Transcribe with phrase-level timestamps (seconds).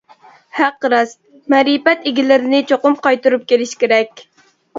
[0.59, 1.19] ھەق راست،
[1.55, 4.27] مەرىپەت ئىگىلىرىنى چوقۇم قايتۇرۇپ كېلىش كېرەك.